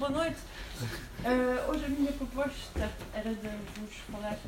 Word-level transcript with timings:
boa 0.00 0.10
noite. 0.12 0.38
Uh, 1.20 1.70
hoje 1.70 1.84
a 1.84 1.88
minha 1.90 2.12
proposta 2.12 2.90
era 3.12 3.34
de 3.34 3.48
vos 3.76 3.94
falar 4.10 4.38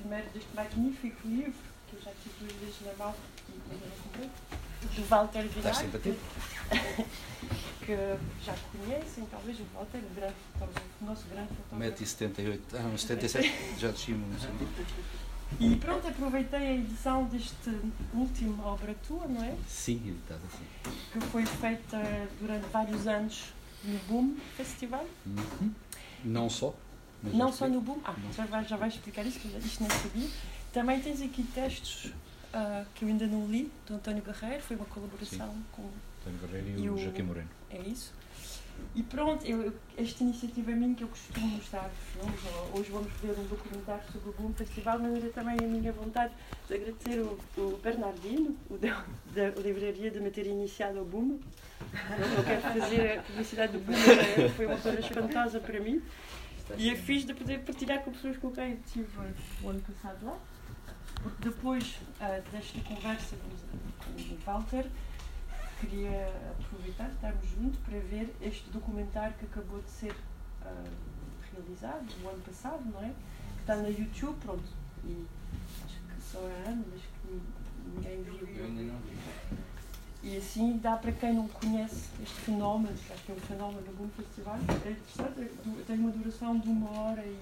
primeiro 0.00 0.26
deste 0.34 0.48
magnífico 0.52 1.28
livro, 1.28 1.54
que 1.88 1.94
eu 1.94 2.02
já 2.02 2.10
tive 2.24 2.34
duas 2.40 2.52
vezes 2.54 2.76
na 2.84 3.04
mão 3.04 3.14
e 3.48 3.52
ainda 3.72 3.86
não 3.86 3.96
comprei, 4.02 4.30
de 4.92 5.02
Walter 5.02 5.42
Vilar, 5.42 5.76
que, 5.94 7.86
que 7.86 8.18
já 8.44 8.54
conhecem, 8.72 9.26
talvez 9.30 9.60
o 9.60 9.64
Walter, 9.74 9.98
o, 9.98 10.14
grande, 10.16 10.34
talvez, 10.58 10.78
o 11.00 11.04
nosso 11.04 11.24
grande 11.28 11.48
fotógrafo. 11.54 12.04
1,78m, 12.04 12.60
ah, 12.74 12.98
77 12.98 13.54
já 13.78 13.90
descimo. 13.92 14.26
E 15.60 15.76
pronto, 15.76 16.08
aproveitei 16.08 16.58
a 16.58 16.74
edição 16.74 17.26
deste 17.26 17.78
último 18.12 18.60
obra 18.64 18.94
tua, 19.06 19.28
não 19.28 19.44
é? 19.44 19.54
Sim, 19.68 20.02
editada, 20.04 20.42
sim. 20.50 20.90
Que 21.12 21.20
foi 21.28 21.46
feita 21.46 22.02
durante 22.40 22.66
vários 22.70 23.06
anos 23.06 23.56
no 23.84 23.98
Boom 24.08 24.36
Festival. 24.56 25.06
Uhum. 25.26 25.72
Não 26.24 26.50
só. 26.50 26.74
Não 27.22 27.52
só 27.52 27.68
no 27.68 27.80
Boom. 27.80 28.00
Ah, 28.04 28.14
já 28.34 28.46
vais, 28.46 28.68
já 28.68 28.76
vais 28.76 28.94
explicar 28.94 29.24
isso, 29.26 29.38
que 29.40 29.48
isto 29.48 29.82
não 29.82 29.90
sabia. 29.90 30.28
Também 30.72 31.00
tens 31.00 31.20
aqui 31.22 31.42
textos 31.42 32.12
uh, 32.54 32.86
que 32.94 33.04
eu 33.04 33.08
ainda 33.08 33.26
não 33.26 33.46
li, 33.46 33.72
do 33.86 33.94
António 33.94 34.22
Guerreiro, 34.22 34.62
foi 34.62 34.76
uma 34.76 34.86
colaboração 34.86 35.50
sim. 35.50 35.64
com. 35.72 35.90
António 36.20 36.40
Guerreiro 36.40 36.80
e, 36.80 36.84
e 36.84 36.90
o, 36.90 36.94
o 36.94 36.98
Joaquim 36.98 37.22
Moreno. 37.22 37.48
É 37.70 37.80
isso. 37.80 38.12
E 38.94 39.02
pronto, 39.02 39.46
eu, 39.46 39.72
esta 39.96 40.24
iniciativa 40.24 40.72
a 40.72 40.74
mim 40.74 40.94
que 40.94 41.04
eu 41.04 41.08
costumo 41.08 41.46
mostrar 41.48 41.88
filmes, 42.12 42.40
hoje 42.74 42.90
vamos 42.90 43.12
ver 43.22 43.38
um 43.38 43.46
documentário 43.46 44.02
sobre 44.10 44.30
o 44.30 44.32
Boom 44.32 44.52
Festival, 44.54 44.98
mas 44.98 45.16
era 45.16 45.30
também 45.30 45.56
a 45.56 45.68
minha 45.68 45.92
vontade 45.92 46.32
de 46.66 46.74
agradecer 46.74 47.20
o, 47.20 47.38
o 47.58 47.78
Bernardino, 47.82 48.56
o 48.68 48.76
da, 48.76 49.04
da 49.34 49.60
livraria 49.60 50.10
de 50.10 50.20
me 50.20 50.30
ter 50.30 50.46
iniciado 50.46 51.00
o 51.00 51.04
Boom. 51.04 51.38
Eu 51.80 52.44
quero 52.44 52.60
fazer 52.60 53.18
a 53.18 53.22
publicidade 53.22 53.72
do 53.72 53.78
Boom, 53.78 53.92
né? 53.92 54.48
foi 54.56 54.66
uma 54.66 54.76
coisa 54.78 55.00
espantosa 55.00 55.60
para 55.60 55.78
mim. 55.80 56.02
E 56.76 56.90
é 56.90 56.96
fiz 56.96 57.24
de 57.24 57.34
poder 57.34 57.60
partilhar 57.60 58.02
com 58.02 58.10
pessoas 58.10 58.36
com 58.36 58.50
quem 58.50 58.74
estive 58.74 59.08
o 59.62 59.68
ano 59.68 59.80
passado 59.80 60.26
lá. 60.26 60.38
Porque 61.22 61.48
depois 61.48 61.98
uh, 62.20 62.42
desta 62.50 62.80
conversa 62.80 63.36
com 63.36 64.10
o 64.10 64.38
Walter, 64.44 64.86
queria 65.80 66.28
aproveitar, 66.58 67.08
estarmos 67.10 67.48
juntos 67.50 67.78
para 67.80 67.98
ver 67.98 68.34
este 68.40 68.68
documentário 68.70 69.34
que 69.38 69.46
acabou 69.46 69.80
de 69.80 69.90
ser 69.90 70.12
uh, 70.12 70.90
realizado 71.52 72.06
o 72.22 72.28
ano 72.28 72.42
passado, 72.42 72.82
não 72.84 73.02
é? 73.02 73.08
Que 73.54 73.60
está 73.60 73.76
na 73.76 73.88
YouTube, 73.88 74.36
pronto. 74.40 74.64
E 75.04 75.26
acho 75.84 76.00
que 76.00 76.22
só 76.22 76.40
é 76.40 76.68
ano, 76.68 76.84
mas 76.92 77.00
que 77.02 77.40
ninguém 77.94 78.22
viu. 78.22 78.48
Eu 78.48 78.64
ainda 78.64 78.82
não 78.82 78.98
vi. 79.00 79.16
E 80.20 80.36
assim 80.36 80.78
dá 80.78 80.96
para 80.96 81.12
quem 81.12 81.32
não 81.32 81.46
conhece 81.46 82.10
este 82.20 82.40
fenómeno, 82.40 82.92
acho 82.92 83.24
que 83.24 83.32
é 83.32 83.34
um 83.34 83.40
fenómeno 83.40 83.82
do 83.82 83.96
Boom 83.96 84.08
Festival, 84.10 84.56
é 84.56 84.90
interessante, 84.90 85.84
tem 85.86 85.98
uma 85.98 86.10
duração 86.10 86.58
de 86.58 86.68
uma 86.68 86.90
hora 86.90 87.24
e. 87.24 87.40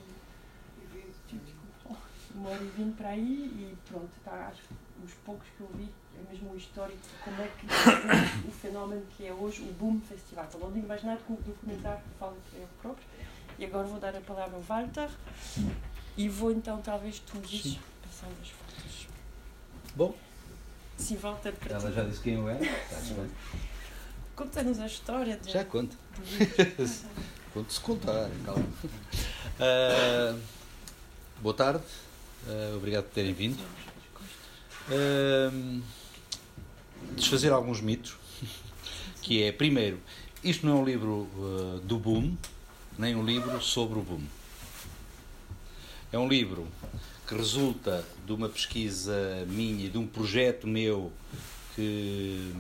Uma 2.35 2.51
hora 2.51 2.63
e 2.63 2.69
vinte 2.77 2.97
para 2.97 3.09
aí 3.09 3.25
e 3.25 3.77
pronto, 3.89 4.11
tá, 4.23 4.49
acho 4.49 4.61
que 4.61 4.75
os 5.05 5.13
poucos 5.25 5.47
que 5.57 5.61
eu 5.61 5.69
vi 5.75 5.89
é 6.19 6.33
mesmo 6.33 6.53
o 6.53 6.57
histórico 6.57 6.99
de 6.99 7.25
como 7.25 7.43
é 7.43 7.49
que 7.49 7.67
o 8.49 8.51
fenómeno 8.51 9.03
que 9.17 9.27
é 9.27 9.33
hoje 9.33 9.63
o 9.63 9.73
Boom 9.75 10.01
Festival. 10.01 10.47
Então, 10.49 10.61
não 10.61 10.73
digo 10.73 10.87
mais 10.87 11.03
nada 11.03 11.21
que 11.27 11.33
o 11.33 11.37
documentário 11.37 12.03
fala 12.19 12.37
que 12.51 12.57
é 12.57 12.67
próprio. 12.81 13.07
E 13.59 13.65
agora 13.65 13.87
vou 13.87 13.99
dar 13.99 14.15
a 14.15 14.21
palavra 14.21 14.57
ao 14.57 14.63
Walter 14.63 15.09
e 16.17 16.29
vou 16.29 16.51
então, 16.51 16.81
talvez, 16.81 17.19
tu 17.21 17.39
dizes, 17.41 17.79
passando 18.03 18.35
as 18.41 18.49
fotos. 18.49 19.09
Bom. 19.95 20.15
Sim, 20.97 21.17
Walter, 21.17 21.53
para 21.53 21.75
Ela 21.75 21.93
já 21.93 22.05
disse 22.05 22.21
quem 22.21 22.35
eu 22.35 22.49
era. 22.49 22.65
Está 22.65 23.27
Conta-nos 24.35 24.79
a 24.81 24.87
história. 24.87 25.37
De... 25.37 25.51
Já 25.51 25.65
conta. 25.65 25.97
Conto-se 27.53 27.81
contar, 27.81 28.29
calma. 28.45 28.67
Uh, 29.57 30.41
boa 31.41 31.55
tarde. 31.55 31.85
Uh, 32.47 32.77
obrigado 32.77 33.05
por 33.05 33.15
terem 33.15 33.33
vindo. 33.33 33.63
Desfazer 37.17 37.53
alguns 37.53 37.81
mitos, 37.81 38.17
que 39.23 39.43
é, 39.43 39.51
primeiro, 39.51 39.99
isto 40.45 40.67
não 40.67 40.79
é 40.79 40.81
um 40.81 40.85
livro 40.85 41.29
uh, 41.37 41.81
do 41.83 41.99
boom, 41.99 42.37
nem 42.99 43.17
um 43.17 43.25
livro 43.25 43.61
sobre 43.61 43.99
o 43.99 44.03
boom. 44.03 44.23
É 46.13 46.19
um 46.19 46.29
livro 46.29 46.69
que 47.27 47.35
resulta 47.35 48.05
de 48.25 48.33
uma 48.33 48.49
pesquisa 48.49 49.45
minha 49.49 49.87
e 49.87 49.89
de 49.89 49.99
um 49.99 50.07
projeto 50.07 50.67
meu 50.67 51.13
que 51.75 52.53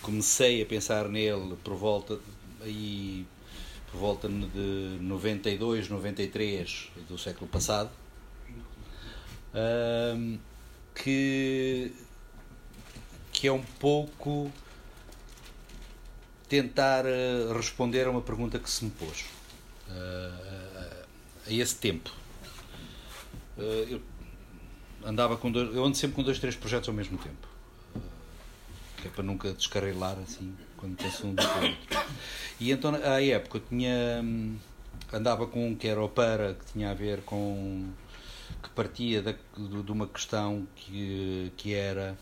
comecei 0.00 0.62
a 0.62 0.66
pensar 0.66 1.08
nele 1.08 1.56
por 1.62 1.74
volta 1.74 2.18
aí 2.62 3.26
por 3.90 3.98
volta 3.98 4.28
de 4.28 4.98
92, 5.00 5.88
93 5.88 6.88
do 7.08 7.18
século 7.18 7.48
passado. 7.50 7.90
Que, 10.94 11.92
que 13.32 13.46
é 13.46 13.52
um 13.52 13.62
pouco 13.62 14.52
tentar 16.48 17.04
uh, 17.04 17.52
responder 17.52 18.06
a 18.06 18.10
uma 18.10 18.20
pergunta 18.20 18.58
que 18.58 18.68
se 18.68 18.84
me 18.84 18.90
pôs 18.90 19.24
uh, 19.88 21.04
a 21.46 21.52
esse 21.52 21.76
tempo. 21.76 22.10
Uh, 23.56 23.60
eu 23.88 24.02
andava 25.04 25.36
com 25.36 25.50
dois, 25.50 25.74
eu 25.74 25.84
ando 25.84 25.96
sempre 25.96 26.16
com 26.16 26.22
dois, 26.22 26.38
três 26.38 26.56
projetos 26.56 26.88
ao 26.88 26.94
mesmo 26.94 27.16
tempo, 27.18 27.48
que 28.96 29.08
é 29.08 29.10
para 29.10 29.22
nunca 29.22 29.52
descarrilar 29.52 30.18
assim 30.18 30.54
quando 30.76 30.96
penso 30.96 31.26
um 31.26 31.30
outro. 31.30 32.06
E 32.58 32.70
então, 32.72 32.94
à 32.94 33.22
época, 33.22 33.58
eu 33.58 33.62
tinha 33.68 34.22
andava 35.12 35.46
com 35.46 35.68
um 35.68 35.74
que 35.74 35.88
era 35.88 36.02
o 36.02 36.08
para 36.08 36.54
que 36.54 36.72
tinha 36.72 36.90
a 36.90 36.94
ver 36.94 37.20
com 37.22 37.88
que 38.62 38.68
partia 38.70 39.22
de, 39.22 39.34
de, 39.82 39.92
uma 39.92 40.06
questão 40.06 40.66
que, 40.76 41.52
que 41.56 41.74
era 41.74 42.16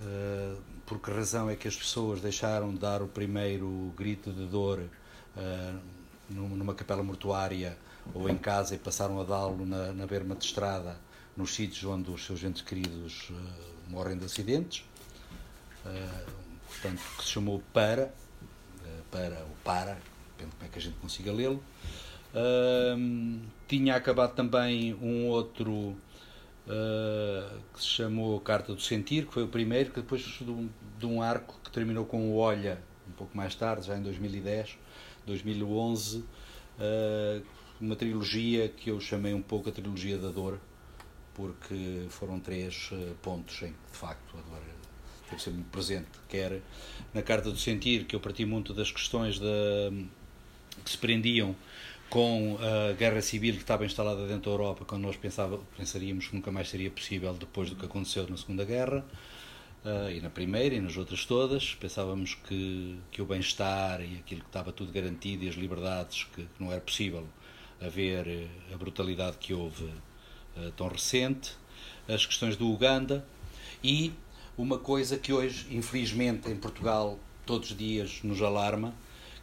uh, 0.00 0.62
por 0.84 1.00
que 1.00 1.10
razão 1.10 1.48
é 1.48 1.56
que 1.56 1.68
as 1.68 1.76
pessoas 1.76 2.20
deixaram 2.20 2.72
de 2.72 2.78
dar 2.78 3.02
o 3.02 3.08
primeiro 3.08 3.92
grito 3.96 4.32
de 4.32 4.46
dor 4.46 4.80
uh, 4.80 5.80
numa 6.28 6.74
capela 6.74 7.02
mortuária 7.02 7.78
ou 8.14 8.28
em 8.28 8.36
casa 8.36 8.74
e 8.74 8.78
passaram 8.78 9.20
a 9.20 9.24
dá-lo 9.24 9.64
na, 9.64 9.92
na 9.92 10.06
berma 10.06 10.34
de 10.34 10.44
estrada 10.44 10.98
nos 11.36 11.54
sítios 11.54 11.84
onde 11.84 12.10
os 12.10 12.24
seus 12.24 12.42
entes 12.42 12.62
queridos 12.62 13.30
uh, 13.30 13.90
morrem 13.90 14.16
de 14.18 14.24
acidentes? 14.24 14.84
Portanto 16.66 17.00
que 17.16 17.24
se 17.24 17.30
chamou 17.30 17.62
para 17.72 18.12
para 19.08 19.44
o 19.44 19.56
para 19.62 19.96
depende 20.36 20.56
como 20.56 20.64
é 20.64 20.68
que 20.68 20.78
a 20.80 20.82
gente 20.82 20.96
consiga 20.98 21.32
lê-lo 21.32 21.62
Tinha 23.68 23.96
acabado 23.96 24.34
também 24.34 24.94
um 24.94 25.26
outro 25.26 25.96
uh, 26.66 27.60
que 27.72 27.80
se 27.80 27.88
chamou 27.88 28.40
Carta 28.40 28.74
do 28.74 28.80
Sentir, 28.80 29.26
que 29.26 29.32
foi 29.32 29.44
o 29.44 29.48
primeiro, 29.48 29.90
que 29.90 30.00
depois 30.00 30.22
de 30.22 30.50
um, 30.50 30.68
de 30.98 31.06
um 31.06 31.22
arco 31.22 31.58
que 31.64 31.70
terminou 31.70 32.04
com 32.04 32.30
o 32.30 32.36
Olha, 32.36 32.80
um 33.08 33.12
pouco 33.12 33.36
mais 33.36 33.54
tarde, 33.54 33.86
já 33.86 33.96
em 33.96 34.02
2010, 34.02 34.78
2011, 35.26 36.18
uh, 36.18 36.24
uma 37.80 37.96
trilogia 37.96 38.68
que 38.68 38.90
eu 38.90 39.00
chamei 39.00 39.34
um 39.34 39.42
pouco 39.42 39.68
a 39.68 39.72
trilogia 39.72 40.18
da 40.18 40.30
dor, 40.30 40.60
porque 41.34 42.06
foram 42.08 42.40
três 42.40 42.90
pontos 43.20 43.60
em 43.62 43.72
que, 43.72 43.92
de 43.92 43.98
facto, 43.98 44.36
a 44.36 44.50
dor 44.50 44.62
teve 45.28 45.42
ser 45.42 45.50
muito 45.50 45.68
presente, 45.70 46.06
quer 46.28 46.62
na 47.12 47.20
Carta 47.20 47.50
do 47.50 47.58
Sentir, 47.58 48.04
que 48.04 48.14
eu 48.14 48.20
parti 48.20 48.44
muito 48.44 48.72
das 48.72 48.90
questões 48.90 49.38
da, 49.38 49.46
que 50.84 50.90
se 50.90 50.96
prendiam 50.96 51.54
com 52.08 52.56
a 52.60 52.92
guerra 52.92 53.20
civil 53.20 53.54
que 53.54 53.60
estava 53.60 53.84
instalada 53.84 54.26
dentro 54.26 54.50
da 54.50 54.50
Europa, 54.50 54.84
quando 54.84 55.02
nós 55.02 55.16
pensava, 55.16 55.58
pensaríamos 55.76 56.28
que 56.28 56.34
nunca 56.34 56.52
mais 56.52 56.68
seria 56.68 56.90
possível 56.90 57.34
depois 57.34 57.68
do 57.70 57.76
que 57.76 57.84
aconteceu 57.84 58.26
na 58.28 58.36
Segunda 58.36 58.64
Guerra, 58.64 59.04
uh, 59.84 60.10
e 60.10 60.20
na 60.20 60.30
Primeira 60.30 60.74
e 60.74 60.80
nas 60.80 60.96
outras 60.96 61.24
todas, 61.24 61.74
pensávamos 61.74 62.34
que, 62.34 62.98
que 63.10 63.20
o 63.20 63.26
bem-estar 63.26 64.00
e 64.00 64.18
aquilo 64.18 64.40
que 64.40 64.48
estava 64.48 64.72
tudo 64.72 64.92
garantido 64.92 65.44
e 65.44 65.48
as 65.48 65.54
liberdades, 65.54 66.24
que, 66.34 66.42
que 66.42 66.62
não 66.62 66.72
era 66.72 66.80
possível 66.80 67.26
haver 67.80 68.26
eh, 68.26 68.46
a 68.72 68.76
brutalidade 68.78 69.36
que 69.36 69.52
houve 69.52 69.84
uh, 69.84 70.70
tão 70.76 70.88
recente, 70.88 71.52
as 72.08 72.24
questões 72.24 72.56
do 72.56 72.70
Uganda 72.70 73.26
e 73.84 74.14
uma 74.56 74.78
coisa 74.78 75.18
que 75.18 75.30
hoje, 75.30 75.66
infelizmente, 75.70 76.50
em 76.50 76.56
Portugal, 76.56 77.18
todos 77.44 77.70
os 77.70 77.76
dias 77.76 78.20
nos 78.22 78.40
alarma, 78.40 78.94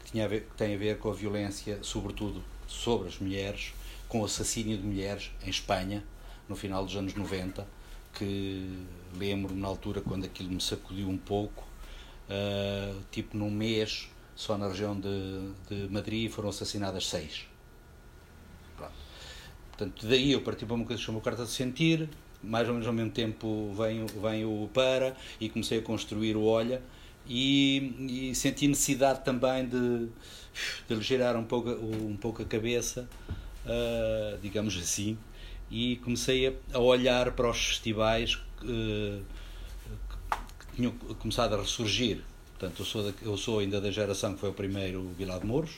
que, 0.04 0.12
tinha 0.12 0.28
que 0.28 0.42
tem 0.58 0.74
a 0.74 0.78
ver 0.78 0.98
com 0.98 1.12
a 1.12 1.14
violência, 1.14 1.78
sobretudo 1.84 2.44
sobre 2.74 3.08
as 3.08 3.20
mulheres, 3.20 3.74
com 4.08 4.22
o 4.22 4.26
assassínio 4.26 4.78
de 4.78 4.84
mulheres 4.84 5.32
em 5.46 5.50
Espanha, 5.50 6.04
no 6.50 6.56
final 6.56 6.84
dos 6.84 6.96
anos 6.96 7.14
90, 7.14 7.66
que 8.14 8.86
lembro 9.16 9.56
na 9.56 9.68
altura 9.68 10.02
quando 10.02 10.26
aquilo 10.26 10.50
me 10.50 10.62
sacudiu 10.62 11.08
um 11.08 11.18
pouco, 11.18 11.64
uh, 12.30 13.00
tipo 13.12 13.38
num 13.38 13.50
mês, 13.50 14.10
só 14.36 14.58
na 14.58 14.68
região 14.68 15.00
de, 15.00 15.52
de 15.70 15.88
Madrid 15.92 16.30
foram 16.30 16.50
assassinadas 16.50 17.08
seis. 17.08 17.48
Pronto. 18.76 18.94
Portanto, 19.70 20.08
daí 20.08 20.32
eu 20.32 20.42
parti 20.42 20.66
para 20.66 20.76
uma 20.76 20.86
coisa 20.86 21.00
que 21.00 21.06
chama 21.06 21.22
Carta 21.22 21.46
de 21.46 21.52
Sentir, 21.52 22.10
mais 22.42 22.68
ou 22.68 22.74
menos 22.74 22.88
ao 22.88 22.94
mesmo 22.94 23.12
tempo 23.12 23.74
vem, 23.78 24.06
vem 24.06 24.46
o 24.46 24.70
Para 24.74 25.16
e 25.40 25.48
comecei 25.48 25.80
a 25.80 25.82
construir 25.82 26.36
o 26.36 26.44
Olha, 26.44 26.82
e, 27.28 28.30
e 28.32 28.36
senti 28.36 28.68
necessidade 28.68 29.24
também 29.24 29.66
de, 29.66 30.08
de 30.88 30.96
lhe 30.96 31.02
girar 31.02 31.36
um 31.36 31.44
pouco, 31.44 31.70
um 31.70 32.18
pouco 32.18 32.42
a 32.42 32.46
cabeça, 32.46 33.08
uh, 33.66 34.38
digamos 34.42 34.78
assim, 34.78 35.18
e 35.72 35.98
comecei 35.98 36.58
a, 36.74 36.80
olhar 36.80 37.32
para 37.32 37.50
os 37.50 37.66
festivais 37.66 38.36
uh, 38.62 39.24
que 40.60 40.76
tinham 40.76 40.92
começado 41.20 41.56
a 41.56 41.62
ressurgir. 41.62 42.22
Portanto, 42.52 42.80
eu 42.80 42.86
sou, 42.86 43.04
da, 43.04 43.14
eu 43.22 43.38
sou 43.38 43.60
ainda 43.60 43.82
da 43.82 43.92
geração 43.92 44.34
que 44.34 44.40
foi 44.40 44.50
o 44.50 44.54
primeiro 44.54 45.10
Vila 45.18 45.40
de 45.40 45.46
Mouros, 45.46 45.72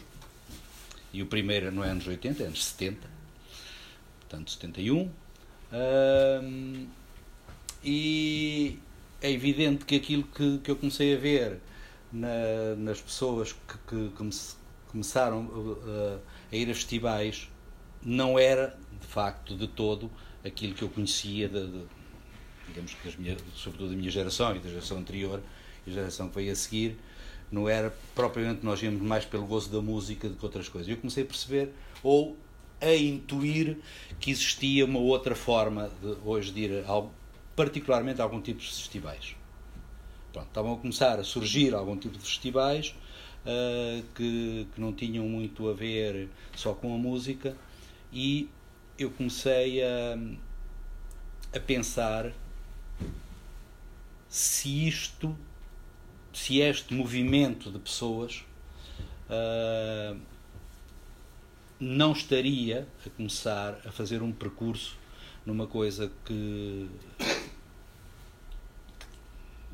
e 1.13 1.21
o 1.21 1.27
primeiro 1.27 1.71
não 1.71 1.83
é 1.83 1.89
anos 1.89 2.05
80, 2.07 2.43
é 2.43 2.47
anos 2.47 2.65
70, 2.65 3.07
portanto 4.21 4.51
71. 4.51 5.09
Uh, 5.71 6.87
e 7.83 8.79
é 9.21 9.31
evidente 9.31 9.85
que 9.85 9.95
aquilo 9.95 10.23
que, 10.23 10.59
que 10.59 10.71
eu 10.71 10.75
comecei 10.75 11.15
a 11.15 11.17
ver 11.17 11.59
na, 12.11 12.75
nas 12.77 13.01
pessoas 13.01 13.53
que, 13.53 13.77
que 13.87 14.09
come, 14.15 14.31
começaram 14.87 15.45
uh, 15.45 16.19
a 16.51 16.55
ir 16.55 16.69
a 16.69 16.73
festivais 16.73 17.49
não 18.03 18.37
era, 18.37 18.77
de 19.01 19.07
facto, 19.07 19.55
de 19.55 19.67
todo 19.67 20.11
aquilo 20.45 20.75
que 20.75 20.83
eu 20.83 20.89
conhecia, 20.89 21.49
de, 21.49 21.67
de, 21.67 21.83
digamos 22.67 22.93
que 22.93 23.07
as 23.07 23.15
minhas, 23.15 23.41
sobretudo 23.55 23.89
da 23.89 23.95
minha 23.95 24.11
geração 24.11 24.55
e 24.55 24.59
da 24.59 24.69
geração 24.69 24.97
anterior 24.97 25.41
e 25.85 25.89
a 25.89 25.93
geração 25.93 26.29
que 26.29 26.35
veio 26.35 26.51
a 26.51 26.55
seguir, 26.55 26.97
não 27.51 27.67
era 27.67 27.95
propriamente 28.13 28.65
nós 28.65 28.81
íamos 28.81 29.01
mais 29.01 29.25
pelo 29.25 29.45
gozo 29.45 29.69
da 29.69 29.81
música 29.81 30.29
do 30.29 30.35
que 30.35 30.45
outras 30.45 30.69
coisas. 30.69 30.89
Eu 30.89 30.97
comecei 30.97 31.23
a 31.23 31.25
perceber, 31.25 31.71
ou 32.03 32.37
a 32.81 32.93
intuir, 32.93 33.77
que 34.19 34.31
existia 34.31 34.85
uma 34.85 34.99
outra 34.99 35.35
forma 35.35 35.89
de 36.01 36.15
hoje 36.23 36.51
de 36.51 36.61
ir 36.61 36.85
particularmente 37.55 38.21
algum 38.21 38.41
tipo 38.41 38.59
de 38.59 38.67
festivais. 38.67 39.35
Pronto, 40.33 40.47
estavam 40.47 40.73
a 40.73 40.77
começar 40.77 41.19
a 41.19 41.23
surgir 41.23 41.73
algum 41.73 41.95
tipo 41.95 42.17
de 42.17 42.23
festivais 42.23 42.93
uh, 43.45 44.03
que, 44.13 44.67
que 44.73 44.81
não 44.81 44.91
tinham 44.91 45.25
muito 45.27 45.69
a 45.69 45.73
ver 45.73 46.29
só 46.55 46.73
com 46.73 46.93
a 46.93 46.97
música 46.97 47.55
e 48.11 48.49
eu 48.97 49.09
comecei 49.11 49.81
a, 49.81 50.17
a 51.55 51.59
pensar 51.59 52.33
se 54.27 54.87
isto, 54.87 55.37
se 56.33 56.59
este 56.59 56.93
movimento 56.93 57.71
de 57.71 57.79
pessoas 57.79 58.43
uh, 59.29 60.19
não 61.79 62.11
estaria 62.11 62.87
a 63.05 63.09
começar 63.11 63.79
a 63.85 63.91
fazer 63.91 64.21
um 64.21 64.31
percurso 64.31 64.97
numa 65.45 65.67
coisa 65.67 66.11
que 66.25 66.89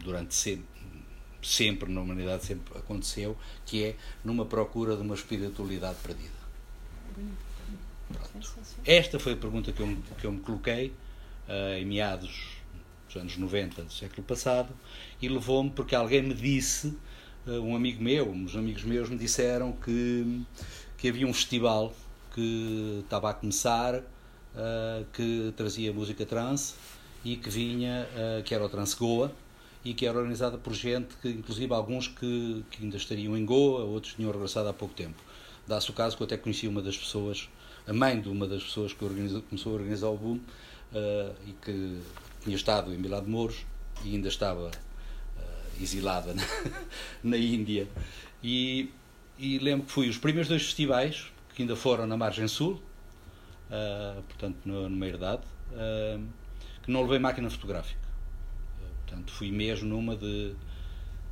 durante 0.03 0.33
sempre, 0.35 0.65
sempre 1.41 1.91
na 1.91 2.01
humanidade 2.01 2.45
sempre 2.45 2.77
aconteceu, 2.77 3.37
que 3.65 3.83
é 3.83 3.95
numa 4.23 4.45
procura 4.45 4.95
de 4.95 5.01
uma 5.01 5.15
espiritualidade 5.15 5.97
perdida. 6.03 6.41
Pronto. 7.13 8.53
Esta 8.85 9.19
foi 9.19 9.33
a 9.33 9.37
pergunta 9.37 9.71
que 9.71 9.81
eu, 9.81 9.97
que 10.19 10.25
eu 10.25 10.31
me 10.31 10.39
coloquei 10.39 10.93
uh, 11.47 11.77
em 11.77 11.85
meados 11.85 12.57
dos 13.07 13.15
anos 13.15 13.37
90 13.37 13.83
do 13.83 13.93
século 13.93 14.23
passado 14.23 14.69
e 15.21 15.27
levou-me 15.27 15.69
porque 15.69 15.95
alguém 15.95 16.21
me 16.21 16.33
disse, 16.33 16.87
uh, 17.47 17.51
um 17.61 17.75
amigo 17.75 18.03
meu, 18.03 18.29
uns 18.29 18.55
amigos 18.55 18.83
meus 18.83 19.09
me 19.09 19.17
disseram 19.17 19.71
que, 19.71 20.43
que 20.97 21.09
havia 21.09 21.27
um 21.27 21.33
festival 21.33 21.93
que 22.33 23.01
estava 23.03 23.29
a 23.29 23.33
começar, 23.33 23.95
uh, 23.95 25.05
que 25.13 25.53
trazia 25.55 25.93
música 25.93 26.25
trance 26.25 26.75
e 27.23 27.35
que 27.37 27.49
vinha, 27.51 28.07
que 28.43 28.55
era 28.55 28.65
o 28.65 28.69
Trance 28.69 28.95
Goa, 28.95 29.31
e 29.83 29.93
que 29.93 30.05
era 30.05 30.17
organizada 30.17 30.57
por 30.57 30.73
gente 30.73 31.15
que, 31.21 31.29
inclusive, 31.29 31.73
alguns 31.73 32.07
que, 32.07 32.63
que 32.69 32.83
ainda 32.83 32.97
estariam 32.97 33.35
em 33.35 33.45
Goa, 33.45 33.83
outros 33.83 34.13
tinham 34.13 34.31
regressado 34.31 34.69
há 34.69 34.73
pouco 34.73 34.93
tempo. 34.93 35.21
Dá-se 35.67 35.89
o 35.89 35.93
caso 35.93 36.15
que 36.15 36.23
eu 36.23 36.25
até 36.25 36.37
conheci 36.37 36.67
uma 36.67 36.81
das 36.81 36.97
pessoas, 36.97 37.49
a 37.87 37.93
mãe 37.93 38.19
de 38.19 38.29
uma 38.29 38.47
das 38.47 38.63
pessoas 38.63 38.93
que 38.93 39.03
organizou, 39.03 39.41
começou 39.41 39.71
a 39.71 39.75
organizar 39.75 40.09
o 40.09 40.17
boom 40.17 40.35
uh, 40.35 41.35
e 41.47 41.53
que 41.63 41.99
tinha 42.43 42.55
estado 42.55 42.93
em 42.93 42.97
Milá 42.97 43.19
de 43.19 43.29
Mouros 43.29 43.65
e 44.03 44.15
ainda 44.15 44.27
estava 44.27 44.67
uh, 44.67 45.81
exilada 45.81 46.33
na, 46.33 46.43
na 47.23 47.37
Índia. 47.37 47.87
E, 48.43 48.91
e, 49.37 49.57
lembro 49.59 49.85
que 49.85 49.91
fui 49.91 50.09
os 50.09 50.17
primeiros 50.17 50.47
dois 50.47 50.63
festivais, 50.63 51.31
que 51.55 51.63
ainda 51.63 51.75
foram 51.75 52.05
na 52.05 52.17
margem 52.17 52.47
sul, 52.47 52.81
uh, 53.69 54.21
portanto, 54.23 54.57
numa 54.65 55.07
herdade, 55.07 55.43
que 56.83 56.91
não 56.91 57.01
levei 57.03 57.19
máquina 57.19 57.49
fotográfica. 57.49 58.00
Portanto, 59.11 59.33
fui 59.33 59.51
mesmo 59.51 59.89
numa 59.89 60.15
de 60.15 60.53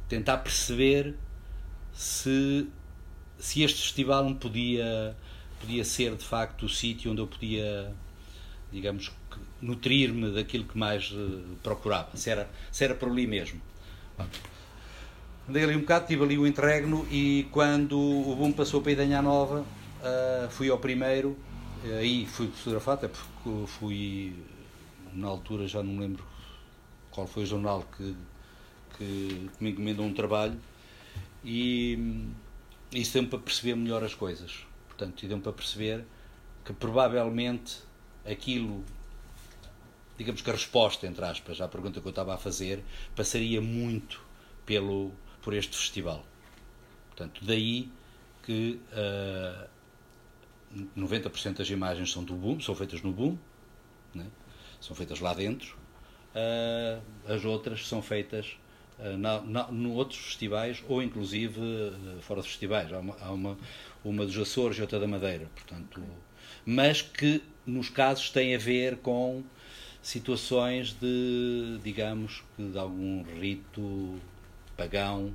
tentar 0.10 0.40
perceber 0.40 1.16
se, 1.94 2.68
se 3.38 3.64
este 3.64 3.82
festival 3.82 4.26
me 4.26 4.36
podia, 4.36 5.16
podia 5.62 5.86
ser 5.86 6.14
de 6.16 6.26
facto 6.26 6.66
o 6.66 6.70
sítio 6.70 7.10
onde 7.10 7.22
eu 7.22 7.28
podia, 7.28 7.96
digamos, 8.70 9.14
nutrir-me 9.62 10.30
daquilo 10.32 10.66
que 10.66 10.78
mais 10.78 11.10
uh, 11.12 11.42
procurava, 11.64 12.18
se 12.18 12.30
era, 12.30 12.50
se 12.70 12.84
era 12.84 12.94
por 12.94 13.08
ali 13.08 13.26
mesmo. 13.26 13.62
Andei 15.48 15.64
ali 15.64 15.78
um 15.78 15.80
bocado, 15.80 16.06
tive 16.06 16.22
ali 16.22 16.38
o 16.38 16.46
interregno 16.46 17.08
e 17.10 17.48
quando 17.50 17.98
o 17.98 18.36
boom 18.36 18.52
passou 18.52 18.82
para 18.82 18.92
a 18.92 18.94
Idanha 18.94 19.22
Nova, 19.22 19.62
uh, 19.62 20.50
fui 20.50 20.70
ao 20.70 20.78
primeiro, 20.78 21.38
aí 21.98 22.26
fui 22.26 22.48
fotografado, 22.48 23.06
até 23.06 23.08
porque 23.08 23.68
fui, 23.68 24.36
na 25.14 25.30
altura 25.30 25.66
já 25.66 25.82
não 25.82 25.94
me 25.94 26.00
lembro 26.02 26.39
qual 27.12 27.28
foi 27.28 27.44
o 27.44 27.46
jornal 27.46 27.86
que, 27.98 28.16
que, 28.98 29.50
que 29.58 29.64
me 29.64 29.72
encomendou 29.72 30.06
um 30.06 30.14
trabalho 30.14 30.60
e 31.44 32.28
isso 32.92 33.14
deu-me 33.14 33.30
para 33.30 33.40
perceber 33.40 33.76
melhor 33.76 34.04
as 34.04 34.14
coisas. 34.14 34.66
Portanto, 34.88 35.26
deu-me 35.26 35.42
para 35.44 35.54
perceber 35.54 36.06
que 36.66 36.74
provavelmente 36.74 37.78
aquilo, 38.26 38.84
digamos 40.18 40.42
que 40.42 40.50
a 40.50 40.54
resposta, 40.54 41.08
entre 41.08 41.24
aspas, 41.24 41.62
à 41.62 41.68
pergunta 41.68 42.02
que 42.02 42.08
eu 42.08 42.12
estava 42.12 42.34
a 42.34 42.38
fazer, 42.38 42.84
passaria 43.16 43.62
muito 43.62 44.22
pelo, 44.66 45.12
por 45.42 45.54
este 45.54 45.78
festival. 45.78 46.26
Portanto, 47.10 47.44
daí 47.44 47.90
que 48.44 48.80
uh, 48.92 49.68
ah, 50.74 50.80
90% 50.98 51.58
das 51.58 51.70
imagens 51.70 52.12
são 52.12 52.24
do 52.24 52.34
boom, 52.34 52.60
são 52.60 52.76
feitas 52.76 53.02
no 53.02 53.12
boom, 53.12 53.38
né? 54.14 54.26
são 54.80 54.96
feitas 54.96 55.20
lá 55.20 55.34
dentro, 55.34 55.78
as 57.28 57.46
outras 57.46 57.88
são 57.88 58.02
feitas 58.02 58.58
uh, 59.00 59.18
na, 59.18 59.42
na, 59.42 59.72
no 59.72 59.94
outros 59.94 60.20
festivais 60.20 60.84
ou 60.88 61.02
inclusive 61.02 61.60
uh, 61.60 62.22
fora 62.22 62.42
de 62.42 62.48
festivais. 62.48 62.92
Há, 62.92 63.00
uma, 63.00 63.18
há 63.22 63.32
uma, 63.32 63.58
uma 64.04 64.26
dos 64.26 64.38
Açores 64.38 64.78
e 64.78 64.82
outra 64.82 65.00
da 65.00 65.08
Madeira, 65.08 65.48
portanto, 65.56 66.02
mas 66.66 67.02
que 67.02 67.42
nos 67.66 67.90
casos 67.90 68.30
têm 68.30 68.56
a 68.56 68.58
ver 68.58 68.98
com 68.98 69.44
situações 70.02 70.94
de, 70.94 71.80
digamos, 71.84 72.44
de 72.58 72.78
algum 72.78 73.24
rito 73.40 74.20
pagão, 74.78 75.34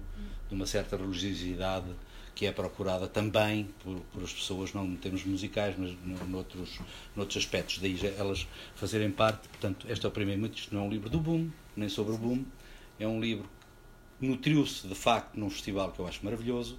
de 0.49 0.54
uma 0.54 0.66
certa 0.66 0.96
religiosidade 0.96 1.87
que 2.34 2.46
é 2.46 2.52
procurada 2.52 3.06
também 3.06 3.68
por, 3.82 4.00
por 4.12 4.22
as 4.22 4.32
pessoas, 4.32 4.72
não 4.72 4.84
em 4.84 4.96
termos 4.96 5.24
musicais, 5.24 5.76
mas 5.78 5.94
noutros, 6.28 6.80
noutros 7.14 7.36
aspectos. 7.36 7.78
Daí 7.78 7.98
elas 8.18 8.46
fazerem 8.74 9.10
parte. 9.10 9.48
Portanto, 9.48 9.86
este 9.88 10.04
é 10.04 10.08
o 10.08 10.12
primeiro 10.12 10.40
muito. 10.40 10.58
Isto 10.58 10.74
não 10.74 10.82
é 10.82 10.84
um 10.86 10.90
livro 10.90 11.08
do 11.08 11.20
boom, 11.20 11.50
nem 11.76 11.88
sobre 11.88 12.14
o 12.14 12.18
boom. 12.18 12.44
É 12.98 13.06
um 13.06 13.20
livro 13.20 13.48
que 14.18 14.26
nutriu-se, 14.26 14.86
de 14.86 14.94
facto, 14.94 15.38
num 15.38 15.48
festival 15.48 15.92
que 15.92 16.00
eu 16.00 16.06
acho 16.06 16.24
maravilhoso 16.24 16.78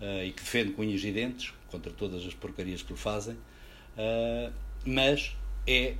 uh, 0.00 0.24
e 0.24 0.32
que 0.32 0.42
defende 0.42 0.72
com 0.72 0.82
unhas 0.82 1.04
e 1.04 1.12
dentes, 1.12 1.52
contra 1.68 1.92
todas 1.92 2.26
as 2.26 2.34
porcarias 2.34 2.82
que 2.82 2.92
lhe 2.92 2.98
fazem. 2.98 3.34
Uh, 3.34 4.52
mas 4.84 5.36
é 5.66 5.96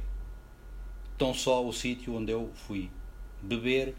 tão 1.17 1.33
só 1.33 1.65
o 1.65 1.73
sítio 1.73 2.15
onde 2.15 2.33
eu 2.33 2.51
fui 2.67 2.91
beber 3.41 3.95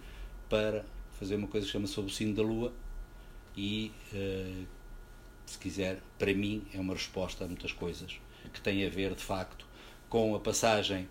para 0.50 0.86
fazer 1.18 1.36
uma 1.36 1.48
coisa 1.48 1.66
que 1.66 1.72
se 1.72 1.74
chama 1.74 1.88
Sob 1.88 2.08
o 2.08 2.12
Sino 2.12 2.34
da 2.36 2.42
Lua, 2.42 2.74
e, 3.56 3.92
uh, 4.14 4.66
se 5.46 5.58
quiser, 5.58 6.02
para 6.18 6.34
mim 6.34 6.64
é 6.74 6.80
uma 6.80 6.94
resposta 6.94 7.44
a 7.44 7.48
muitas 7.48 7.72
coisas 7.72 8.20
que 8.52 8.62
têm 8.62 8.86
a 8.86 8.90
ver, 8.90 9.16
de 9.16 9.24
facto, 9.24 9.66
com 10.10 10.36
a 10.36 10.40
passagem 10.40 11.08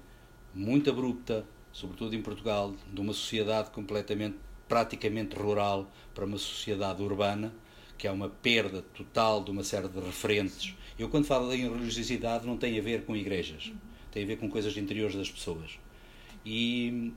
muito 0.55 0.91
abrupta, 0.91 1.45
sobretudo 1.73 2.15
em 2.15 2.23
Portugal, 2.23 2.75
de 2.93 3.01
uma 3.01 3.13
sociedade 3.13 3.71
completamente, 3.71 4.37
praticamente 4.69 5.37
rural 5.37 5.91
para 6.15 6.25
uma 6.25 6.39
sociedade 6.39 7.03
urbana, 7.03 7.53
que 7.99 8.07
é 8.07 8.11
uma 8.11 8.29
perda 8.29 8.83
total 8.83 9.43
de 9.43 9.51
uma 9.51 9.65
série 9.65 9.89
de 9.89 10.01
referentes. 10.01 10.75
Eu, 10.99 11.09
quando 11.09 11.25
falo 11.25 11.53
em 11.53 11.69
religiosidade, 11.69 12.47
não 12.47 12.57
tem 12.57 12.79
a 12.79 12.83
ver 12.83 13.05
com 13.05 13.17
igrejas, 13.17 13.73
tem 14.11 14.25
a 14.25 14.27
ver 14.27 14.37
com 14.37 14.49
coisas 14.49 14.77
interiores 14.77 15.17
das 15.17 15.31
pessoas. 15.31 15.79
E 16.45 17.13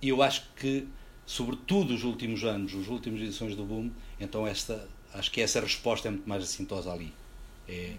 eu 0.00 0.22
acho 0.22 0.48
que 0.54 0.86
sobretudo 1.26 1.92
os 1.92 2.04
últimos 2.04 2.44
anos, 2.44 2.72
as 2.74 2.86
últimas 2.86 3.20
edições 3.20 3.56
do 3.56 3.64
Boom, 3.64 3.90
então 4.20 4.46
esta, 4.46 4.88
acho 5.18 5.30
que 5.30 5.40
essa 5.40 5.60
resposta 5.60 6.08
é 6.08 6.10
muito 6.10 6.28
mais 6.28 6.42
assintosa 6.42 6.92
ali. 6.92 7.12
É, 7.68 7.94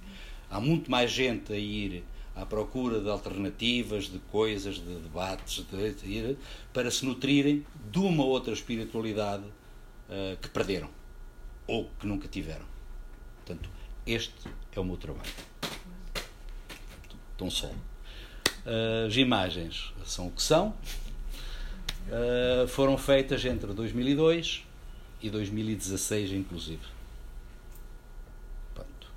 há 0.50 0.60
muito 0.60 0.90
mais 0.90 1.12
gente 1.12 1.52
a 1.52 1.58
ir 1.58 2.04
à 2.36 2.46
procura 2.46 3.00
de 3.00 3.10
alternativas, 3.10 4.06
de 4.06 4.20
coisas, 4.32 4.76
de 4.76 4.96
debates, 5.00 5.66
de, 5.66 5.94
de, 5.94 6.38
para 6.72 6.92
se 6.92 7.06
nutrirem 7.06 7.66
de 7.92 8.00
uma 8.00 8.24
outra 8.24 8.54
espiritualidade 8.54 9.44
uh, 9.44 10.38
que 10.42 10.50
perderam 10.50 10.90
ou 11.66 11.90
que 12.00 12.06
nunca 12.06 12.28
tiveram. 12.28 12.66
Portanto, 13.38 13.70
este 14.06 14.34
é 14.76 14.80
o 14.80 14.84
meu 14.86 14.98
trabalho. 14.98 15.30
Tão 17.38 17.50
só. 17.50 17.68
Uh, 17.68 19.08
as 19.08 19.16
imagens 19.16 19.94
são 20.06 20.28
o 20.28 20.32
que 20.32 20.42
são. 20.42 20.74
Uh, 22.08 22.68
foram 22.68 22.98
feitas 22.98 23.44
entre 23.44 23.74
2002 23.74 24.64
e 25.22 25.30
2016, 25.30 26.32
inclusive. 26.32 26.86
Pronto. 28.74 29.12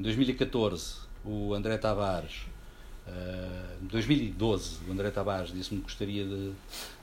Em 0.00 0.02
2014, 0.02 0.94
o 1.22 1.52
André 1.52 1.76
Tavares. 1.76 2.46
Uh, 3.06 3.84
em 3.84 3.86
2012, 3.86 4.78
o 4.88 4.92
André 4.92 5.10
Tavares 5.10 5.52
disse-me 5.52 5.80
que 5.80 5.84
gostaria 5.84 6.24
de, 6.24 6.52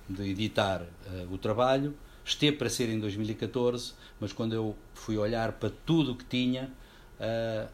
de 0.10 0.24
editar 0.24 0.82
uh, 0.82 1.32
o 1.32 1.38
trabalho. 1.38 1.96
Esteve 2.25 2.58
para 2.58 2.68
ser 2.72 2.89
em 2.89 3.00
2014, 3.00 3.94
mas 4.20 4.34
quando 4.34 4.54
eu 4.54 4.75
fui 4.96 5.16
olhar 5.16 5.51
para 5.51 5.70
tudo 5.86 6.13
o 6.13 6.16
que 6.16 6.25
tinha, 6.25 6.72
uh, 7.20 7.70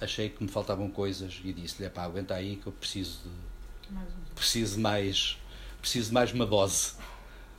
achei 0.00 0.30
que 0.30 0.42
me 0.42 0.48
faltavam 0.48 0.88
coisas 0.88 1.38
e 1.44 1.52
disse-lhe: 1.52 1.90
pá, 1.90 2.04
aguenta 2.04 2.32
aí 2.32 2.56
que 2.56 2.68
eu 2.68 2.72
preciso 2.72 3.18
de, 3.24 4.34
preciso 4.34 4.76
de 4.76 4.80
mais, 4.80 5.36
preciso 5.78 6.08
de 6.08 6.14
mais 6.14 6.32
uma 6.32 6.46
dose. 6.46 6.94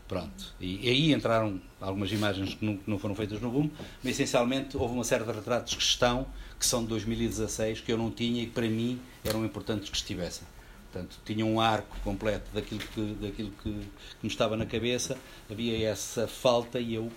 Pronto. 0.10 0.56
E, 0.60 0.88
e, 0.88 0.90
aí 0.90 1.14
entraram 1.14 1.62
algumas 1.80 2.12
imagens 2.12 2.56
que 2.56 2.66
não, 2.66 2.78
que 2.78 2.90
não, 2.90 2.98
foram 2.98 3.14
feitas 3.14 3.40
no 3.40 3.52
boom, 3.52 3.70
mas 4.04 4.14
essencialmente 4.14 4.76
houve 4.76 4.96
uma 4.96 5.04
série 5.04 5.24
de 5.24 5.32
retratos 5.32 5.76
que 5.76 5.84
estão, 5.84 6.26
que 6.60 6.66
são 6.66 6.82
de 6.82 6.88
2016, 6.90 7.82
que 7.82 7.92
eu 7.92 7.98
não 7.98 8.10
tinha 8.10 8.42
e 8.42 8.48
que 8.48 8.52
para 8.52 8.68
mim 8.68 9.00
eram 9.24 9.46
importantes 9.46 9.88
que 9.88 9.96
estivessem. 9.96 10.48
Portanto, 10.92 11.20
tinha 11.24 11.46
um 11.46 11.62
arco 11.62 11.96
completo 12.04 12.50
daquilo 12.52 12.80
que, 12.80 13.18
daquilo 13.22 13.52
que, 13.52 13.72
que 13.72 14.24
me 14.24 14.30
estava 14.30 14.58
na 14.58 14.66
cabeça, 14.66 15.16
havia 15.48 15.88
essa 15.88 16.28
falta 16.28 16.80
e 16.80 16.96
eu 16.96 17.12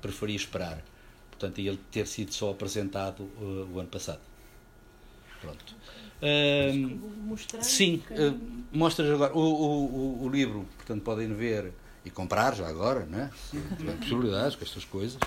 preferi 0.00 0.34
esperar. 0.34 0.82
Portanto, 1.30 1.58
ele 1.58 1.78
ter 1.90 2.06
sido 2.06 2.32
só 2.32 2.50
apresentado 2.50 3.24
uh, 3.24 3.68
o 3.74 3.78
ano 3.78 3.90
passado. 3.90 4.20
Pronto. 5.42 5.76
Uh, 6.22 7.36
sim, 7.62 8.00
uh, 8.10 8.40
mostras 8.72 9.10
agora 9.10 9.36
o, 9.36 9.40
o, 9.40 10.24
o, 10.24 10.28
livro, 10.28 10.64
portanto 10.76 11.02
podem 11.02 11.34
ver 11.34 11.72
e 12.04 12.10
comprar 12.10 12.54
já 12.54 12.68
agora, 12.68 13.04
não 13.06 13.18
é? 13.18 13.30
Tem 13.76 13.96
possibilidades 13.98 14.56
com 14.56 14.64
estas 14.64 14.84
coisas. 14.84 15.18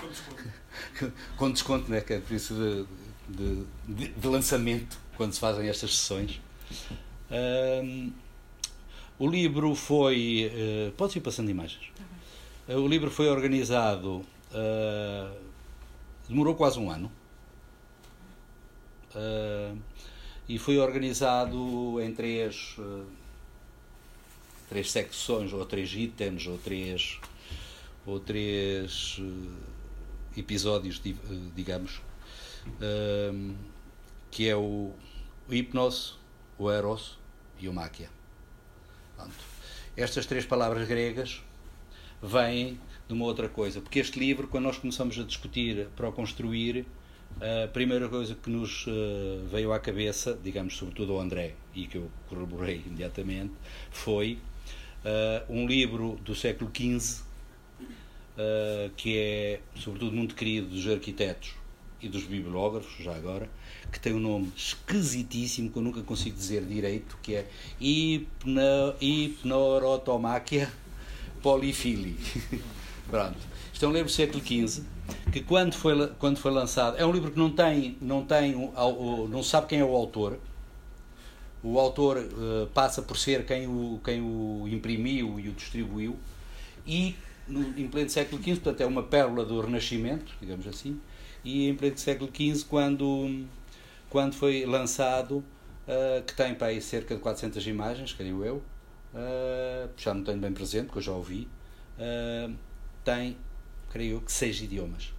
Com 1.36 1.50
desconto, 1.50 1.90
não 1.90 1.96
é? 1.96 2.00
Que 2.00 2.14
é 2.14 2.20
por 2.20 2.34
isso 2.34 2.54
de, 2.54 3.64
de, 3.86 4.08
de, 4.08 4.26
lançamento, 4.26 4.98
quando 5.16 5.32
se 5.32 5.40
fazem 5.40 5.68
estas 5.68 5.94
sessões. 5.96 6.40
Uh, 7.30 8.12
o 9.18 9.28
livro 9.28 9.74
foi. 9.74 10.50
Uh, 10.52 10.92
pode 10.92 11.18
ir 11.18 11.20
passando 11.20 11.50
imagens. 11.50 11.90
Uh, 12.68 12.78
o 12.78 12.88
livro 12.88 13.10
foi 13.10 13.28
organizado. 13.28 14.24
Demorou 16.28 16.54
quase 16.54 16.78
um 16.78 16.90
ano. 16.90 17.12
E 20.48 20.58
foi 20.58 20.78
organizado 20.78 22.00
em 22.00 22.12
três, 22.12 22.76
três 24.68 24.90
secções, 24.90 25.52
ou 25.52 25.64
três 25.64 25.92
itens, 25.92 26.46
ou 26.46 26.58
três, 26.58 27.20
ou 28.04 28.20
três 28.20 29.20
episódios, 30.36 31.00
digamos, 31.54 32.00
que 34.30 34.48
é 34.48 34.54
o, 34.54 34.92
o 35.48 35.54
hipnose, 35.54 36.12
o 36.58 36.70
eros 36.70 37.18
e 37.58 37.68
o 37.68 37.72
máquia. 37.72 38.10
Estas 39.96 40.26
três 40.26 40.44
palavras 40.44 40.86
gregas 40.86 41.42
vêm 42.22 42.78
de 43.08 43.14
uma 43.14 43.24
outra 43.24 43.48
coisa, 43.48 43.80
porque 43.80 43.98
este 43.98 44.18
livro, 44.18 44.46
quando 44.48 44.64
nós 44.64 44.78
começamos 44.78 45.18
a 45.18 45.22
discutir 45.22 45.88
para 45.96 46.08
o 46.08 46.12
construir, 46.12 46.84
a 47.40 47.68
primeira 47.68 48.08
coisa 48.08 48.34
que 48.34 48.48
nos 48.48 48.86
eh, 48.88 49.40
veio 49.50 49.72
à 49.72 49.78
cabeça, 49.78 50.38
digamos, 50.42 50.76
sobretudo 50.76 51.12
ao 51.12 51.20
André, 51.20 51.54
e 51.74 51.86
que 51.86 51.98
eu 51.98 52.10
corroborei 52.28 52.82
imediatamente, 52.86 53.52
foi 53.90 54.38
uh, 55.04 55.52
um 55.52 55.66
livro 55.66 56.18
do 56.24 56.34
século 56.34 56.70
XV, 56.74 57.20
uh, 57.20 58.90
que 58.96 59.18
é, 59.18 59.60
sobretudo, 59.74 60.16
muito 60.16 60.34
querido 60.34 60.68
dos 60.68 60.88
arquitetos 60.88 61.54
e 62.00 62.08
dos 62.08 62.24
bibliógrafos, 62.24 63.04
já 63.04 63.14
agora, 63.14 63.50
que 63.92 64.00
tem 64.00 64.14
um 64.14 64.20
nome 64.20 64.50
esquisitíssimo 64.56 65.70
que 65.70 65.76
eu 65.76 65.82
nunca 65.82 66.02
consigo 66.02 66.36
dizer 66.36 66.64
direito, 66.64 67.18
que 67.22 67.34
é 67.34 67.46
hipno, 67.78 68.94
hipnorotomáquia 68.98 70.72
polifili. 71.42 72.16
Pronto. 73.08 73.55
Isto 73.76 73.84
é 73.84 73.88
um 73.90 73.92
livro 73.92 74.06
do 74.06 74.12
século 74.12 74.42
XV 74.42 74.84
que 75.30 75.42
quando 75.42 75.74
foi, 75.74 76.08
quando 76.18 76.38
foi 76.38 76.50
lançado, 76.50 76.96
é 76.96 77.04
um 77.04 77.12
livro 77.12 77.30
que 77.30 77.38
não 77.38 77.50
tem, 77.50 77.98
não 78.00 78.24
tem, 78.24 78.54
não 79.28 79.42
sabe 79.42 79.66
quem 79.66 79.80
é 79.80 79.84
o 79.84 79.94
autor. 79.94 80.38
O 81.62 81.78
autor 81.78 82.16
uh, 82.16 82.66
passa 82.68 83.02
por 83.02 83.18
ser 83.18 83.44
quem 83.44 83.66
o, 83.66 84.00
quem 84.02 84.22
o 84.22 84.66
imprimiu 84.66 85.38
e 85.38 85.50
o 85.50 85.52
distribuiu 85.52 86.16
e 86.86 87.16
no, 87.46 87.78
em 87.78 87.86
pleno 87.86 88.08
século 88.08 88.42
XV, 88.42 88.54
portanto 88.54 88.80
é 88.80 88.86
uma 88.86 89.02
pérola 89.02 89.44
do 89.44 89.60
Renascimento, 89.60 90.32
digamos 90.40 90.66
assim, 90.66 90.98
e 91.44 91.68
em 91.68 91.74
pleno 91.74 91.98
século 91.98 92.30
XV, 92.34 92.64
quando 92.70 93.44
quando 94.08 94.36
foi 94.36 94.64
lançado, 94.64 95.44
uh, 95.86 96.22
que 96.26 96.34
tem 96.34 96.54
para 96.54 96.68
aí 96.68 96.80
cerca 96.80 97.14
de 97.14 97.20
400 97.20 97.66
imagens, 97.66 98.14
creio 98.14 98.42
eu, 98.42 98.62
uh, 99.12 99.90
já 99.98 100.14
não 100.14 100.24
tenho 100.24 100.38
bem 100.38 100.52
presente, 100.52 100.86
porque 100.86 101.00
eu 101.00 101.02
já 101.02 101.12
ouvi, 101.12 101.46
uh, 101.98 102.54
tem, 103.04 103.36
creio 103.96 104.16
eu, 104.16 104.20
que 104.20 104.30
seis 104.30 104.60
idiomas. 104.60 105.10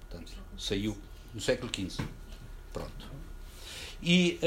Portanto, 0.00 0.32
saiu 0.56 0.96
no 1.34 1.40
século 1.42 1.70
XV. 1.70 2.02
Pronto. 2.72 3.06
E 4.02 4.38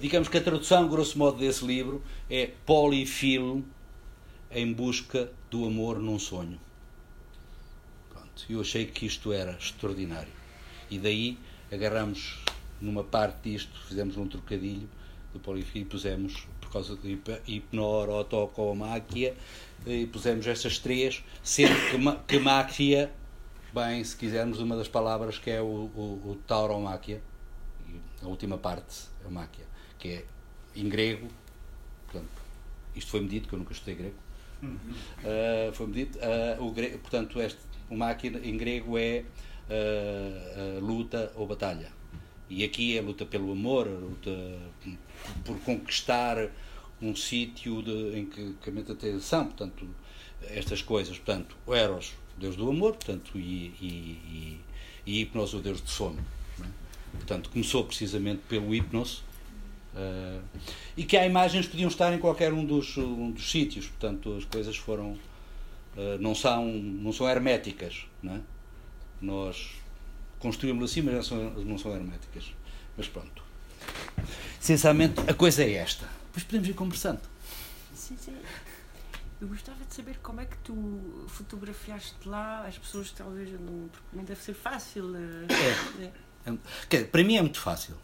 digamos 0.00 0.28
que 0.28 0.36
a 0.36 0.42
tradução, 0.42 0.86
grosso 0.86 1.18
modo, 1.18 1.38
desse 1.38 1.64
livro 1.64 2.02
é 2.28 2.50
Polifilo 2.66 3.64
em 4.50 4.70
busca 4.70 5.32
do 5.50 5.64
amor 5.64 5.98
num 5.98 6.18
sonho. 6.18 6.60
Pronto. 8.10 8.44
Eu 8.50 8.60
achei 8.60 8.84
que 8.84 9.06
isto 9.06 9.32
era 9.32 9.52
extraordinário. 9.52 10.32
E 10.90 10.98
daí 10.98 11.38
agarramos 11.72 12.38
numa 12.82 13.02
parte 13.02 13.50
disto, 13.50 13.80
fizemos 13.88 14.18
um 14.18 14.26
trocadilho 14.26 14.88
do 15.32 15.40
polifio 15.40 15.82
e 15.82 15.84
pusemos, 15.84 16.46
por 16.60 16.70
causa 16.70 16.96
de 16.96 17.18
hipnorotocomáquia, 17.46 19.34
e 19.86 20.06
pusemos 20.06 20.46
estas 20.46 20.78
três, 20.78 21.24
sendo 21.42 21.74
que, 21.90 21.98
que 22.26 22.38
máquia, 22.38 23.12
bem, 23.72 24.02
se 24.04 24.16
quisermos, 24.16 24.58
uma 24.58 24.76
das 24.76 24.88
palavras 24.88 25.38
que 25.38 25.50
é 25.50 25.60
o, 25.60 25.64
o, 25.64 26.30
o 26.30 26.38
tauromáquia, 26.46 27.22
a 28.22 28.26
última 28.26 28.58
parte 28.58 29.08
é 29.24 29.26
a 29.26 29.30
máquia, 29.30 29.64
que 29.98 30.08
é 30.08 30.24
em 30.76 30.88
grego, 30.88 31.28
portanto, 32.06 32.30
isto 32.94 33.10
foi 33.10 33.20
medido, 33.20 33.48
que 33.48 33.54
eu 33.54 33.58
nunca 33.58 33.72
estudei 33.72 33.94
grego, 33.94 34.16
uh, 34.62 35.72
foi 35.72 35.86
medido, 35.86 36.18
uh, 36.18 36.64
o 36.64 36.72
grego, 36.72 36.98
portanto, 36.98 37.40
este, 37.40 37.60
o 37.88 37.96
máquina 37.96 38.38
em 38.38 38.56
grego 38.56 38.98
é 38.98 39.24
uh, 39.68 40.84
luta 40.84 41.32
ou 41.34 41.46
batalha. 41.46 41.99
E 42.50 42.64
aqui 42.64 42.96
é 42.96 42.98
a 42.98 43.02
luta 43.02 43.24
pelo 43.24 43.52
amor, 43.52 43.86
a 43.86 43.92
luta 43.92 44.58
por 45.44 45.56
conquistar 45.60 46.50
um 47.00 47.14
sítio 47.14 47.80
em 48.12 48.26
que, 48.26 48.54
que 48.60 48.68
a 48.68 48.72
mente 48.72 48.90
atenção, 48.90 49.46
portanto, 49.46 49.88
estas 50.42 50.82
coisas. 50.82 51.16
Portanto, 51.16 51.56
o 51.64 51.72
Eros, 51.72 52.12
Deus 52.36 52.56
do 52.56 52.68
amor, 52.68 52.96
portanto, 52.96 53.38
e, 53.38 53.72
e, 53.80 53.86
e, 53.86 54.60
e 55.06 55.20
Hipnos, 55.20 55.54
o 55.54 55.60
Deus 55.60 55.80
do 55.80 55.88
sono. 55.88 56.18
É? 56.60 56.66
Portanto, 57.12 57.50
começou 57.50 57.84
precisamente 57.84 58.42
pelo 58.48 58.74
Hipnos. 58.74 59.22
Uh, 59.92 60.40
e 60.96 61.04
que 61.04 61.16
há 61.16 61.26
imagens 61.26 61.66
podiam 61.66 61.88
estar 61.88 62.12
em 62.12 62.18
qualquer 62.18 62.52
um 62.52 62.64
dos, 62.64 62.96
um 62.96 63.32
dos 63.32 63.50
sítios, 63.50 63.86
portanto, 63.86 64.36
as 64.36 64.44
coisas 64.44 64.76
foram. 64.76 65.12
Uh, 65.96 66.18
não, 66.20 66.34
são, 66.34 66.66
não 66.66 67.12
são 67.12 67.28
herméticas. 67.28 68.06
Não 68.22 68.34
é? 68.34 68.40
Nós 69.20 69.79
construímos 70.40 70.90
assim, 70.90 71.02
mas 71.02 71.14
não 71.14 71.22
são, 71.22 71.50
não 71.64 71.78
são 71.78 71.94
herméticas. 71.94 72.52
Mas 72.96 73.06
pronto. 73.06 73.42
Sinceramente, 74.58 75.20
a 75.28 75.34
coisa 75.34 75.62
é 75.62 75.74
esta. 75.74 76.06
Depois 76.26 76.44
podemos 76.44 76.68
ir 76.68 76.74
conversando. 76.74 77.20
Sim, 77.94 78.16
sim. 78.18 78.36
Eu 79.40 79.48
gostava 79.48 79.82
de 79.84 79.94
saber 79.94 80.18
como 80.22 80.40
é 80.40 80.44
que 80.44 80.56
tu 80.58 81.24
fotografiaste 81.28 82.28
lá 82.28 82.66
as 82.66 82.76
pessoas, 82.76 83.10
talvez, 83.10 83.50
não, 83.52 83.88
não 84.12 84.24
deve 84.24 84.40
ser 84.40 84.54
fácil. 84.54 85.14
Eh, 85.16 86.10
é. 86.46 86.96
é. 86.96 87.04
Para 87.04 87.24
mim 87.24 87.36
é 87.36 87.40
muito 87.40 87.58
fácil. 87.58 87.94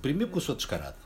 Primeiro 0.00 0.28
porque 0.28 0.38
eu 0.38 0.46
sou 0.46 0.54
descarado. 0.54 0.96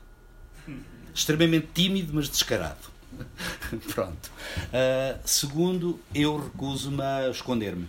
Extremamente 1.13 1.67
tímido, 1.73 2.13
mas 2.13 2.29
descarado. 2.29 2.91
Pronto. 3.93 4.31
Uh, 4.67 5.19
segundo, 5.25 5.99
eu 6.15 6.37
recuso-me 6.37 7.01
a 7.01 7.29
esconder-me. 7.29 7.87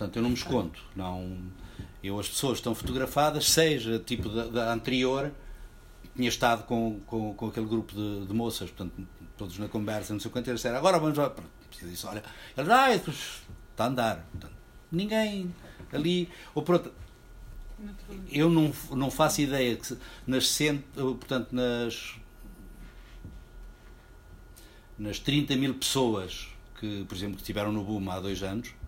Portanto, 0.00 0.16
eu 0.16 0.22
não 0.22 0.30
me 0.30 0.34
escondo. 0.34 0.78
Não, 0.96 1.36
eu, 2.02 2.18
as 2.18 2.26
pessoas 2.26 2.56
estão 2.56 2.74
fotografadas, 2.74 3.50
seja 3.50 3.98
tipo 3.98 4.30
da, 4.30 4.46
da 4.46 4.72
anterior, 4.72 5.30
tinha 6.16 6.28
estado 6.28 6.64
com, 6.64 7.00
com, 7.00 7.34
com 7.34 7.48
aquele 7.48 7.66
grupo 7.66 7.94
de, 7.94 8.24
de, 8.24 8.32
moças, 8.32 8.70
portanto, 8.70 9.06
todos 9.36 9.58
na 9.58 9.68
conversa, 9.68 10.14
não 10.14 10.20
sei 10.20 10.30
quanto, 10.30 10.48
eles 10.48 10.60
disseram, 10.60 10.78
agora 10.78 10.98
vamos 10.98 11.18
lá. 11.18 11.34
Eu 11.82 11.88
disse, 11.88 12.06
olha, 12.06 12.24
ele 12.56 12.72
ah, 12.72 12.94
está 12.94 13.84
a 13.84 13.86
andar. 13.88 14.26
Portanto, 14.32 14.54
ninguém 14.90 15.54
ali. 15.92 16.30
Ou 16.54 16.62
por 16.62 16.90
eu 18.32 18.48
não, 18.48 18.72
não 18.92 19.10
faço 19.10 19.42
ideia 19.42 19.76
que 19.76 19.98
nas, 20.26 20.48
cento, 20.48 20.82
portanto, 20.94 21.52
nas, 21.52 22.14
nas 24.98 25.18
30 25.18 25.56
mil 25.56 25.74
pessoas 25.74 26.48
que, 26.78 27.04
por 27.04 27.14
exemplo, 27.14 27.36
que 27.36 27.42
estiveram 27.42 27.70
no 27.70 27.84
boom 27.84 28.10
há 28.10 28.18
dois 28.18 28.42
anos, 28.42 28.79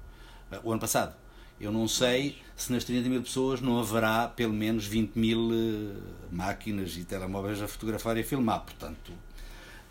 o 0.62 0.73
ano 0.73 0.80
passado, 0.80 1.14
eu 1.61 1.71
não 1.71 1.87
sei 1.87 2.38
se 2.56 2.73
nas 2.73 2.85
30 2.85 3.09
mil 3.09 3.23
pessoas 3.23 3.61
não 3.61 3.78
haverá 3.78 4.28
pelo 4.28 4.52
menos 4.52 4.87
20 4.87 5.16
mil 5.16 5.50
uh, 5.50 6.02
máquinas 6.30 6.97
e 6.97 7.04
telemóveis 7.04 7.62
a 7.62 7.68
fotografar 7.68 8.16
e 8.16 8.21
a 8.21 8.25
filmar. 8.25 8.61
Portanto, 8.61 9.12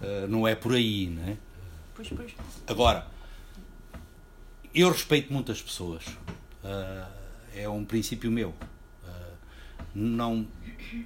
uh, 0.01 0.27
não 0.27 0.47
é 0.47 0.55
por 0.55 0.73
aí, 0.73 1.07
não 1.07 1.23
é? 1.23 1.37
Pois, 1.95 2.09
pois. 2.09 2.33
Agora, 2.67 3.07
eu 4.73 4.89
respeito 4.89 5.31
muitas 5.31 5.61
pessoas. 5.61 6.05
Uh, 6.63 7.21
é 7.55 7.67
um 7.67 7.83
princípio 7.83 8.31
meu 8.31 8.53
não, 9.93 10.47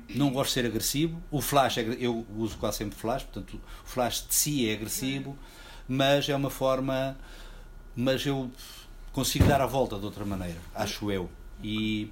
não 0.10 0.32
gosto 0.32 0.50
de 0.50 0.54
ser 0.54 0.66
agressivo. 0.66 1.22
O 1.32 1.42
flash, 1.42 1.78
é, 1.78 1.82
eu 2.00 2.26
uso 2.38 2.58
quase 2.58 2.78
sempre 2.78 2.98
flash, 2.98 3.24
portanto, 3.24 3.60
o 3.84 3.88
flash 3.88 4.26
de 4.28 4.36
si 4.36 4.70
é 4.70 4.74
agressivo, 4.74 5.38
mas 5.88 6.30
é 6.30 6.36
uma 6.36 6.50
forma. 6.50 7.18
Mas 7.96 8.26
eu 8.26 8.52
consigo 9.16 9.48
dar 9.48 9.62
a 9.62 9.66
volta 9.66 9.98
de 9.98 10.04
outra 10.04 10.26
maneira, 10.26 10.60
acho 10.76 11.10
eu. 11.10 11.30
E, 11.64 12.12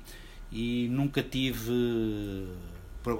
e 0.50 0.88
nunca 0.90 1.22
tive. 1.22 2.48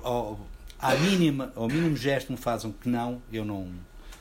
Ao, 0.04 0.40
à 0.80 0.96
mínima, 0.96 1.52
ao 1.56 1.68
mínimo 1.68 1.98
gesto 1.98 2.32
me 2.32 2.38
fazem 2.38 2.72
que 2.72 2.88
não, 2.88 3.22
eu 3.32 3.44
não, 3.44 3.70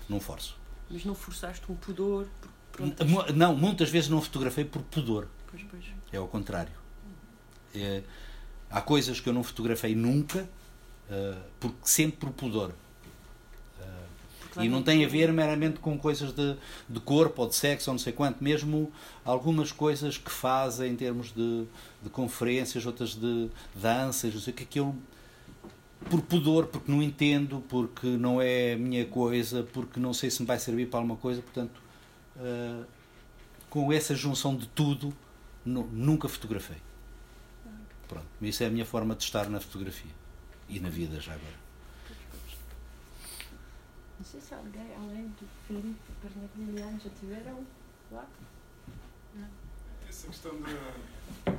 não 0.09 0.19
forço. 0.19 0.59
Mas 0.91 1.05
não 1.05 1.15
forçaste 1.15 1.71
um 1.71 1.77
pudor? 1.77 2.27
Não, 3.35 3.57
muitas 3.57 3.89
vezes 3.89 4.11
não 4.11 4.21
fotografei 4.21 4.65
por 4.65 4.83
pudor. 4.83 5.29
Pois, 5.49 5.63
pois. 5.71 5.85
É 6.13 6.17
ao 6.17 6.27
contrário. 6.27 6.73
É, 7.75 8.03
Há 8.73 8.81
coisas 8.81 9.21
que 9.21 9.29
eu 9.29 9.35
não 9.35 9.43
fotografei 9.43 9.95
nunca, 9.95 10.49
uh, 11.11 11.43
porque 11.61 11.77
sempre 11.83 12.17
por 12.17 12.31
pudor. 12.31 12.73
E 14.61 14.69
não 14.69 14.83
tem 14.83 15.05
a 15.05 15.09
ver 15.09 15.33
meramente 15.33 15.79
com 15.79 15.99
coisas 15.99 16.33
de, 16.33 16.57
de 16.89 17.01
corpo 17.01 17.43
ou 17.43 17.49
de 17.49 17.55
sexo 17.55 17.91
ou 17.91 17.95
não 17.95 17.99
sei 17.99 18.13
quanto, 18.13 18.43
mesmo 18.43 18.93
algumas 19.25 19.73
coisas 19.73 20.19
que 20.19 20.31
fazem 20.31 20.93
em 20.93 20.97
termos 20.97 21.33
de, 21.33 21.65
de 22.03 22.11
conferências, 22.11 22.85
outras 22.85 23.15
de 23.15 23.49
danças, 23.75 24.35
não 24.35 24.41
sei 24.41 24.53
o 24.53 24.57
que, 24.57 24.65
que 24.65 24.81
eu 24.81 24.95
por 26.11 26.21
pudor, 26.21 26.67
porque 26.67 26.91
não 26.91 27.03
entendo, 27.03 27.63
porque 27.69 28.07
não 28.07 28.41
é 28.41 28.73
a 28.73 28.77
minha 28.77 29.07
coisa, 29.07 29.63
porque 29.73 30.01
não 30.01 30.13
sei 30.13 30.31
se 30.31 30.43
me 30.43 30.47
vai 30.47 30.59
servir 30.59 30.89
para 30.89 30.99
alguma 30.99 31.17
coisa, 31.17 31.41
portanto, 31.41 31.81
uh, 32.37 32.85
com 33.71 33.93
essa 33.93 34.15
junção 34.15 34.57
de 34.57 34.67
tudo, 34.69 35.15
nunca 35.65 36.29
fotografei. 36.29 36.79
Pronto, 38.09 38.27
isso 38.43 38.63
é 38.63 38.67
a 38.67 38.71
minha 38.71 38.85
forma 38.85 39.15
de 39.15 39.23
estar 39.23 39.49
na 39.49 39.61
fotografia 39.61 40.11
e 40.69 40.81
na 40.81 40.91
vida 40.91 41.21
já 41.21 41.33
agora. 41.33 41.63
Não 44.19 44.25
sei 44.25 44.41
se 44.41 44.55
alguém, 44.55 44.95
além 44.97 45.29
do 45.29 45.49
Felipe 45.67 46.13
Bernardiniano, 46.23 47.01
já 47.01 47.11
tiveram 47.19 47.67
lá? 48.11 48.27
Não. 49.35 49.49
Essa 50.09 50.27
questão 50.29 50.61
da, 50.61 50.69
da, 50.69 51.57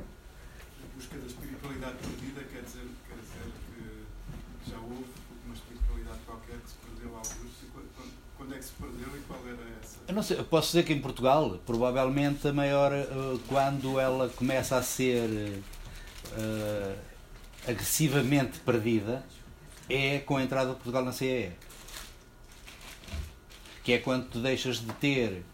busca 0.94 1.18
da 1.18 1.26
espiritualidade 1.26 1.96
perdida 1.98 2.44
quer 2.44 2.62
dizer, 2.62 2.88
quer 3.08 3.16
dizer 3.16 3.52
que 3.66 4.70
já 4.70 4.78
houve 4.78 5.04
uma 5.44 5.54
espiritualidade 5.54 6.18
qualquer 6.24 6.58
que 6.58 6.68
se 6.68 6.76
perdeu 6.76 7.16
alguns. 7.16 7.54
Quando, 7.72 8.12
quando 8.36 8.54
é 8.54 8.58
que 8.58 8.64
se 8.64 8.72
perdeu 8.72 9.16
e 9.16 9.20
qual 9.22 9.40
era 9.46 9.78
essa? 9.82 9.98
Eu 10.06 10.14
não 10.14 10.22
sei, 10.22 10.38
eu 10.38 10.44
posso 10.44 10.68
dizer 10.68 10.84
que 10.84 10.92
em 10.92 11.00
Portugal, 11.00 11.58
provavelmente 11.66 12.46
a 12.48 12.52
maior, 12.52 12.92
eh, 12.92 13.06
quando 13.48 13.98
ela 13.98 14.28
começa 14.30 14.76
a 14.76 14.82
ser 14.82 15.62
uh, 16.32 16.98
agressivamente 17.66 18.60
perdida 18.60 19.24
é 19.88 20.18
com 20.20 20.36
a 20.36 20.42
entrada 20.42 20.70
de 20.70 20.76
Portugal 20.76 21.04
na 21.04 21.12
CEE. 21.12 21.52
Que 23.84 23.92
é 23.92 23.98
quando 23.98 24.28
tu 24.28 24.40
deixas 24.40 24.78
de 24.78 24.92
ter, 24.94 25.44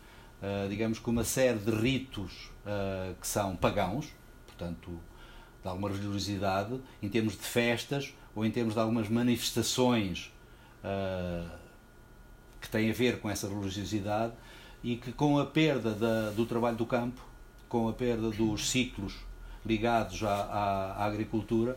uh, 0.41 0.69
digamos 0.69 0.99
que 0.99 1.11
uma 1.11 1.25
série 1.25 1.59
de 1.59 1.71
ritos 1.71 2.51
uh, 2.65 3.15
que 3.21 3.27
são 3.27 3.55
pagãos, 3.55 4.07
portanto, 4.47 4.99
de 5.63 5.69
alguma 5.69 5.91
religiosidade, 5.91 6.81
em 7.03 7.09
termos 7.11 7.35
de 7.35 7.43
festas 7.43 8.15
ou 8.35 8.47
em 8.47 8.51
termos 8.51 8.73
de 8.73 8.81
algumas 8.81 9.09
manifestações 9.09 10.33
que 12.59 12.71
têm 12.71 12.91
a 12.91 12.95
ver 12.95 13.21
com 13.21 13.29
essa 13.29 13.47
religiosidade 13.47 14.33
e 14.83 14.97
que 14.97 15.13
com 15.13 15.39
a 15.39 15.45
perda 15.45 15.93
da, 15.93 16.31
do 16.31 16.47
trabalho 16.47 16.77
do 16.77 16.87
campo, 16.87 17.21
com 17.69 17.89
a 17.89 17.93
perda 17.93 18.31
dos 18.31 18.71
ciclos 18.71 19.15
ligados 19.65 20.23
à, 20.23 20.35
à, 20.35 20.93
à 20.93 21.05
agricultura 21.05 21.77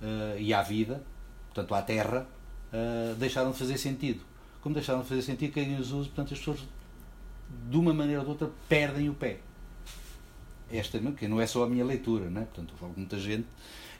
uh, 0.00 0.38
e 0.38 0.52
à 0.52 0.62
vida, 0.62 1.02
portanto 1.46 1.74
à 1.74 1.82
terra, 1.82 2.26
uh, 2.72 3.14
deixaram 3.14 3.52
de 3.52 3.58
fazer 3.58 3.78
sentido. 3.78 4.20
Como 4.62 4.74
deixaram 4.74 5.02
de 5.02 5.08
fazer 5.08 5.22
sentido, 5.22 5.52
quem 5.52 5.78
os 5.78 5.92
usa, 5.92 6.08
portanto 6.08 6.32
as 6.32 6.38
pessoas, 6.38 6.60
de 7.68 7.76
uma 7.76 7.92
maneira 7.92 8.20
ou 8.20 8.24
de 8.24 8.30
outra, 8.30 8.50
perdem 8.68 9.08
o 9.08 9.14
pé. 9.14 9.40
Esta 10.70 10.98
que 10.98 11.28
não 11.28 11.40
é 11.40 11.46
só 11.46 11.64
a 11.64 11.68
minha 11.68 11.84
leitura, 11.84 12.30
né? 12.30 12.42
portanto, 12.42 12.72
eu 12.72 12.78
falo 12.78 12.94
com 12.94 13.00
muita 13.00 13.18
gente 13.18 13.46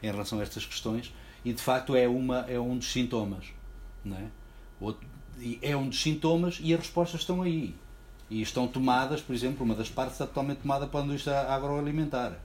em 0.02 0.10
relação 0.10 0.38
a 0.38 0.42
estas 0.42 0.64
questões 0.64 1.12
e 1.44 1.52
de 1.52 1.60
facto 1.60 1.94
é, 1.94 2.08
uma, 2.08 2.40
é 2.48 2.58
um 2.58 2.78
dos 2.78 2.90
sintomas. 2.90 3.46
Não 4.04 4.16
é? 4.16 4.26
Outro, 4.80 5.06
é 5.60 5.76
um 5.76 5.88
dos 5.88 6.00
sintomas 6.00 6.58
e 6.62 6.72
as 6.72 6.80
respostas 6.80 7.20
estão 7.20 7.42
aí. 7.42 7.74
E 8.30 8.40
estão 8.40 8.66
tomadas, 8.66 9.20
por 9.20 9.34
exemplo, 9.34 9.64
uma 9.64 9.74
das 9.74 9.90
partes 9.90 10.14
está 10.14 10.26
totalmente 10.26 10.58
tomada 10.58 10.86
para 10.86 11.00
a 11.00 11.04
indústria 11.04 11.40
agroalimentar. 11.40 12.38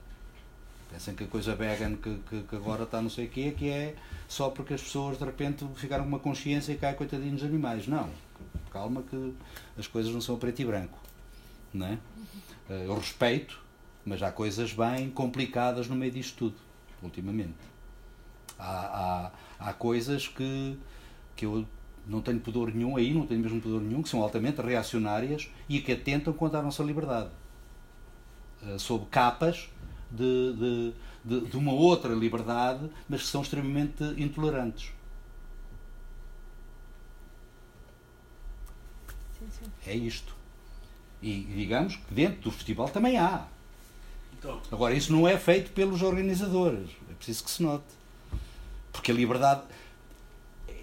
Pensem 0.90 1.14
que 1.14 1.24
a 1.24 1.26
coisa 1.26 1.54
vegan 1.54 1.96
que, 1.96 2.18
que, 2.28 2.42
que, 2.42 2.56
agora 2.56 2.84
está 2.84 3.02
não 3.02 3.10
sei 3.10 3.26
o 3.26 3.28
quê, 3.28 3.54
que 3.56 3.68
é 3.68 3.94
só 4.26 4.48
porque 4.50 4.74
as 4.74 4.82
pessoas 4.82 5.18
de 5.18 5.24
repente 5.24 5.66
ficaram 5.76 6.04
com 6.04 6.08
uma 6.08 6.18
consciência 6.18 6.72
e 6.72 6.78
caem 6.78 6.94
coitadinhos 6.94 7.42
animais. 7.42 7.86
Não. 7.86 8.08
Calma 8.70 9.02
que 9.02 9.34
as 9.76 9.86
coisas 9.86 10.12
não 10.12 10.20
são 10.20 10.38
preto 10.38 10.60
e 10.60 10.64
branco. 10.64 10.98
Não 11.74 11.86
é? 11.86 11.98
Eh, 12.70 12.84
eu 12.86 12.94
respeito, 12.94 13.60
mas 14.04 14.22
há 14.22 14.32
coisas 14.32 14.72
bem 14.72 15.10
complicadas 15.10 15.88
no 15.88 15.94
meio 15.94 16.12
disto 16.12 16.36
tudo, 16.36 16.56
ultimamente. 17.02 17.54
Há, 18.58 19.32
há, 19.60 19.68
há 19.68 19.72
coisas 19.74 20.26
que, 20.26 20.78
que 21.36 21.44
eu 21.44 21.66
não 22.06 22.22
tenho 22.22 22.40
pudor 22.40 22.72
nenhum 22.74 22.96
aí, 22.96 23.12
não 23.12 23.26
tenho 23.26 23.40
mesmo 23.40 23.60
pudor 23.60 23.82
nenhum, 23.82 24.02
que 24.02 24.08
são 24.08 24.22
altamente 24.22 24.62
reacionárias 24.62 25.50
e 25.68 25.80
que 25.80 25.92
atentam 25.92 26.32
contra 26.32 26.60
a 26.60 26.62
nossa 26.62 26.82
liberdade. 26.82 27.28
Eh, 28.62 28.78
sob 28.78 29.06
capas 29.10 29.68
de, 30.10 30.52
de, 30.52 30.92
de, 31.24 31.40
de 31.48 31.56
uma 31.56 31.72
outra 31.72 32.14
liberdade, 32.14 32.88
mas 33.08 33.22
que 33.22 33.28
são 33.28 33.42
extremamente 33.42 34.02
intolerantes. 34.16 34.92
É 39.86 39.94
isto. 39.94 40.36
E 41.22 41.40
digamos 41.40 41.96
que 41.96 42.14
dentro 42.14 42.42
do 42.42 42.50
festival 42.50 42.88
também 42.88 43.16
há. 43.16 43.46
Então. 44.38 44.60
Agora, 44.70 44.94
isso 44.94 45.12
não 45.12 45.26
é 45.26 45.36
feito 45.36 45.72
pelos 45.72 46.02
organizadores. 46.02 46.90
É 47.10 47.14
preciso 47.14 47.44
que 47.44 47.50
se 47.50 47.62
note. 47.62 47.84
Porque 48.92 49.10
a 49.10 49.14
liberdade. 49.14 49.62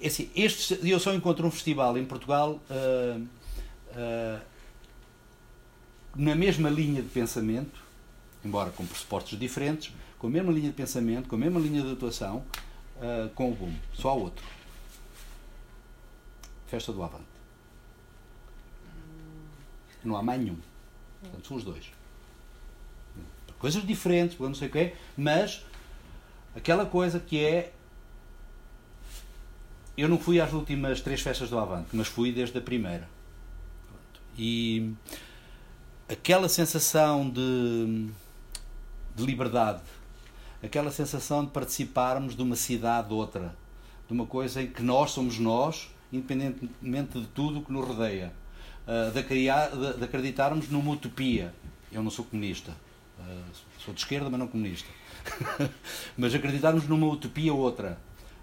É 0.01 0.07
assim, 0.07 0.29
este, 0.35 0.77
eu 0.88 0.99
só 0.99 1.13
encontro 1.13 1.47
um 1.47 1.51
festival 1.51 1.97
em 1.97 2.05
Portugal 2.05 2.59
uh, 2.69 3.21
uh, 3.21 4.41
na 6.15 6.35
mesma 6.35 6.69
linha 6.69 7.01
de 7.01 7.09
pensamento 7.09 7.84
embora 8.45 8.69
com 8.69 8.86
pressupostos 8.86 9.38
diferentes, 9.38 9.91
com 10.19 10.27
a 10.27 10.29
mesma 10.29 10.51
linha 10.51 10.69
de 10.69 10.75
pensamento, 10.75 11.27
com 11.27 11.36
a 11.36 11.39
mesma 11.39 11.60
linha 11.60 11.81
de 11.81 11.91
atuação, 11.91 12.45
uh, 12.97 13.29
com 13.34 13.51
o 13.51 13.55
boom. 13.55 13.73
Só 13.93 14.17
outro. 14.17 14.45
Festa 16.67 16.93
do 16.93 17.03
Avante. 17.03 17.25
Não 20.03 20.15
há 20.15 20.21
mais 20.21 20.39
nenhum. 20.39 20.58
Portanto, 21.21 21.47
são 21.47 21.58
os 21.58 21.63
dois. 21.63 21.91
Coisas 23.58 23.86
diferentes, 23.86 24.38
não 24.38 24.53
sei 24.53 24.67
o 24.67 24.71
quê, 24.71 24.93
mas 25.17 25.65
aquela 26.55 26.86
coisa 26.86 27.19
que 27.19 27.43
é. 27.43 27.73
Eu 29.97 30.10
não 30.10 30.19
fui 30.19 30.41
às 30.41 30.51
últimas 30.53 31.01
três 31.01 31.21
festas 31.21 31.49
do 31.49 31.58
Avante, 31.58 31.89
mas 31.93 32.08
fui 32.08 32.31
desde 32.31 32.58
a 32.58 32.62
primeira. 32.62 33.10
E 34.38 34.93
aquela 36.10 36.49
sensação 36.49 37.29
de 37.29 38.10
de 39.15 39.25
liberdade, 39.25 39.82
aquela 40.62 40.91
sensação 40.91 41.45
de 41.45 41.51
participarmos 41.51 42.36
de 42.36 42.41
uma 42.41 42.56
cidade 42.56 43.13
ou 43.13 43.19
outra, 43.19 43.56
de 44.08 44.13
uma 44.13 44.25
coisa 44.25 44.62
em 44.62 44.67
que 44.67 44.84
nós 44.84 45.12
somos 45.12 45.39
nós, 45.39 45.89
independentemente 46.12 47.19
de 47.19 47.28
tudo 47.28 47.60
o 47.60 47.63
que 47.63 47.71
nos 47.71 47.88
rodeia, 47.88 48.34
uh, 48.88 49.12
de, 49.12 49.23
criar, 49.23 49.69
de, 49.69 49.93
de, 49.93 50.04
acreditarmos 50.04 50.69
numa 50.69 50.91
utopia. 50.91 51.54
Eu 51.91 52.04
não 52.04 52.12
sou 52.12 52.25
comunista, 52.25 52.71
uh, 53.19 53.56
sou 53.80 53.93
de 53.93 54.01
esquerda, 54.01 54.30
mas 54.30 54.39
não 54.39 54.47
comunista. 54.47 54.89
mas 56.17 56.36
acreditarmos 56.36 56.88
numa 56.88 57.08
utopia 57.08 57.54
ou 57.54 57.60
outra. 57.60 57.97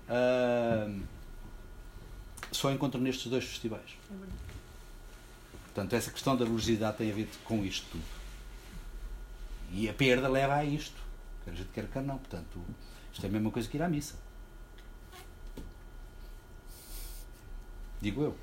Uh, 0.08 1.02
só 2.50 2.70
encontro 2.70 3.00
nestes 3.00 3.30
dois 3.30 3.44
festivais. 3.44 3.96
Portanto, 5.64 5.94
essa 5.94 6.10
questão 6.10 6.36
da 6.36 6.44
religiosidade 6.44 6.98
tem 6.98 7.10
a 7.10 7.14
ver 7.14 7.28
com 7.44 7.64
isto 7.64 7.86
tudo. 7.90 8.21
E 9.72 9.88
a 9.88 9.94
perda 9.94 10.28
leva 10.28 10.54
a 10.56 10.64
isto. 10.64 11.00
Que 11.42 11.50
a 11.50 11.54
gente 11.54 11.70
quer 11.70 11.88
que 11.88 11.98
não. 12.00 12.18
Portanto, 12.18 12.62
isto 13.12 13.24
é 13.24 13.28
a 13.28 13.32
mesma 13.32 13.50
coisa 13.50 13.68
que 13.68 13.76
ir 13.76 13.82
à 13.82 13.88
missa. 13.88 14.14
Digo 18.00 18.22
eu. 18.22 18.36